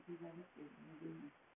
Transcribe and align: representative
representative 0.00 1.30